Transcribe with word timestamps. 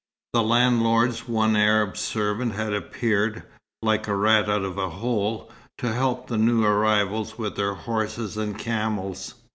The 0.33 0.41
landlord's 0.41 1.27
one 1.27 1.55
Arab 1.55 1.95
servant 1.95 2.53
had 2.55 2.73
appeared, 2.73 3.43
like 3.83 4.07
a 4.07 4.15
rat 4.15 4.49
out 4.49 4.63
of 4.63 4.75
a 4.79 4.89
hole, 4.89 5.51
to 5.77 5.93
help 5.93 6.25
the 6.25 6.39
new 6.39 6.63
arrivals 6.65 7.37
with 7.37 7.55
their 7.55 7.75
horses 7.75 8.35
and 8.35 8.57
camels. 8.57 9.35